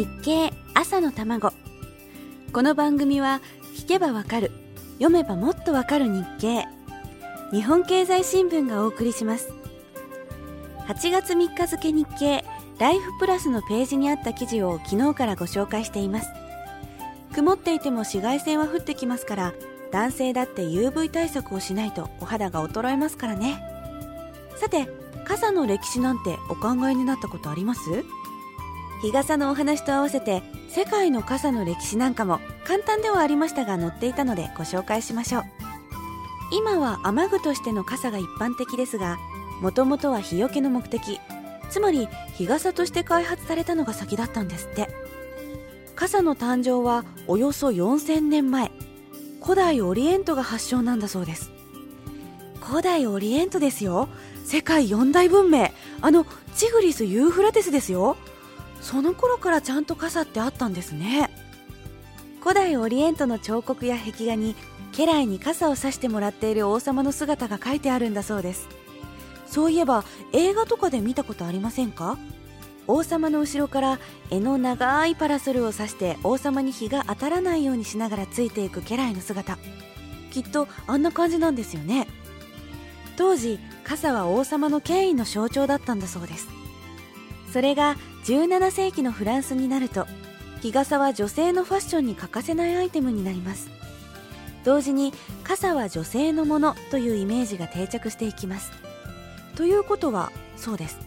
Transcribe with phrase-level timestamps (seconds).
[0.00, 1.52] 日経朝の卵。
[2.54, 3.42] この番組は
[3.76, 4.50] 聞けばわかる
[4.94, 6.66] 読めばもっとわかる日経。
[7.52, 9.52] 日本経済新聞がお送りします。
[10.88, 12.46] 8月3日付日経
[12.78, 16.30] ライフプラスのページにあった記事を昨日からご紹介しています。
[17.34, 19.52] 曇っていても紫外線は降ってきますから
[19.92, 23.62] 男性だって UV 対策をしないとお肌が衰えますからね。
[24.56, 24.88] さて
[25.26, 27.82] 傘の歴史なんてお考えになったことあります？
[29.02, 35.44] 日傘のお話と合わせて世界の傘の歴史なんかも簡単ではありましたが載っていたのでご紹介しましょう。
[36.52, 39.18] 今は雨具としての傘が一般的ですが
[39.60, 41.20] もともとは日よけの目的。
[41.70, 44.88] つまり日傘として開発されたのが先だったんですって。
[45.94, 48.70] 傘の誕生はおよそ4000年前。
[49.42, 51.50] 古代オリエントが発祥なんだそうです。
[52.60, 54.08] 古代オリエントですよ。
[54.44, 55.70] 世界四大文明。
[56.00, 56.26] あの
[56.56, 58.16] チグリス・ユーフラテスですよ。
[58.80, 61.30] その頃からちゃんと傘ってあったんですね。
[62.40, 64.56] 古代オリエントの彫刻や壁画に
[64.96, 68.68] 家来に傘を差してもらっている王様の姿が書いてあるんだそうです。
[69.46, 72.18] そういえば映画とかで見たことありませんか？
[72.86, 73.98] 王様の後ろから
[74.30, 79.58] 柄の長いパラソルを指して王様に日が当たらないようにしながらついていく家来の姿。
[80.32, 82.08] きっとあんな感じなんですよね。
[83.16, 86.48] 当時傘は王様の権威の象徴だったんだそうです。
[87.52, 90.06] それが17世紀のフランスになると
[90.60, 93.70] 日傘は女性のファッションに欠かせないアイテムになります。
[94.62, 98.70] 同時に傘は女性のものというイメージが定着していきます。
[99.56, 100.98] ということはそうです。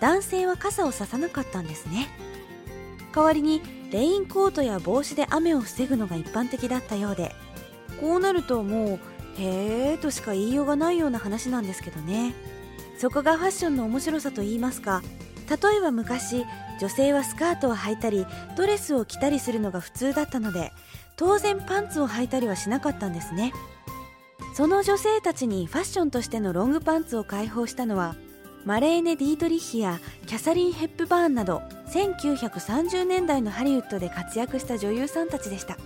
[0.00, 2.08] 男性は傘をささなかったんですね。
[3.14, 7.34] 代わりにレインコートや帽子で雨を防ぐのが一般的だったようで
[8.00, 8.98] こうなるともう
[9.36, 12.34] へえとしか言いようがないような話なんですけどね。
[12.98, 15.02] そこがファッションの面白さと言いますか
[15.50, 16.46] 例えば昔
[16.78, 18.24] 女性はスカートを履いたり
[18.56, 20.72] ドレスを着たりするのが普通だったので
[21.16, 23.52] 当然パンツを履いたりはしなかったんですね。
[24.54, 28.14] その女性たちにファッションとしてのロングパンツを解放したのは
[28.64, 35.76] マレーネ・ディートリッヒやキャサリン・ヘップバーンなど1930年代のハリウッドで活躍した女優さんたちでした。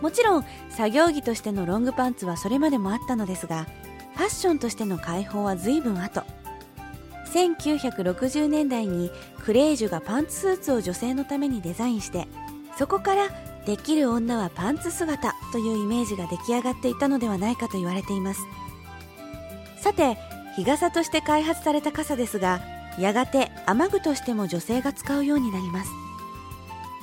[0.00, 3.66] もちろん作業着としてのロングパンツはそれまでもあったのですが
[4.14, 6.22] ファッションとしての解放は随分後。
[7.36, 9.10] 1960年代に
[9.44, 12.26] クレージュがパンツスーツを女性のためにデザインして
[12.78, 13.28] そこから
[13.66, 18.40] できる女はパンツ姿というイメージが出来上がっていたのではないかと言われています。
[19.82, 20.16] さて
[20.56, 22.60] 日傘として開発された傘ですが
[22.98, 25.90] やがて雨具としても女性が使うようになります。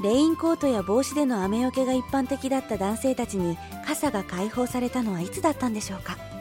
[0.02, 6.33] レインコートや帽子での雨よけが一般的だった男性たちに傘が解放されたのはいつだったんでしょうか。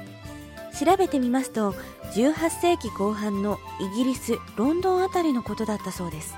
[0.85, 1.73] 調べてみますと
[2.15, 6.35] 18世紀後半のイギリスロンドンあたりのことだったそうです。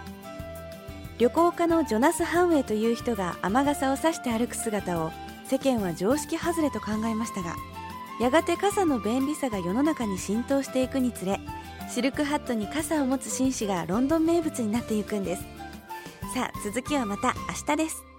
[1.19, 5.13] 旅行家のジョナス・ハンウェイという人が雨傘を差して歩く姿を
[5.47, 7.55] 世間は常識外れと考えましたが
[8.21, 11.39] やがて傘の便利さが世の中に浸透していくにつれ
[11.89, 15.43] シルクハットに傘を持つ紳士がロンドン名物になっていくんです。
[16.35, 17.35] さあ続きはまた
[17.69, 18.14] 明日です。